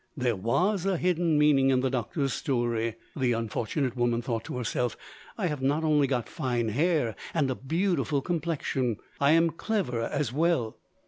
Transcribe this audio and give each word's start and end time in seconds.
There 0.17 0.35
was 0.35 0.87
a 0.87 0.97
hidden 0.97 1.37
meaning 1.37 1.69
in 1.69 1.81
the 1.81 1.89
doctor's 1.91 2.33
story. 2.33 2.95
The 3.15 3.33
unfortunate 3.33 3.95
woman 3.95 4.23
thought 4.23 4.43
to 4.45 4.57
herself, 4.57 4.97
"I 5.37 5.45
have 5.45 5.61
not 5.61 5.83
only 5.83 6.07
got 6.07 6.27
fine 6.27 6.69
hair 6.69 7.15
and 7.35 7.51
a 7.51 7.55
beautiful 7.55 8.23
complexion; 8.23 8.97
I 9.19 9.33
am 9.33 9.51
clever 9.51 10.01
as 10.01 10.33
well!" 10.33 10.79